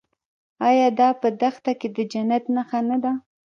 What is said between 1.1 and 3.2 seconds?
په دښته کې د جنت نښه نه ده؟